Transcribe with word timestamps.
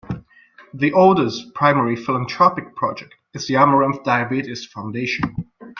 The 0.73 0.91
order's 0.93 1.45
primary 1.53 1.95
philanthropic 1.95 2.75
project 2.75 3.13
is 3.35 3.45
the 3.45 3.57
Amaranth 3.57 4.03
Diabetes 4.03 4.65
Foundation. 4.65 5.45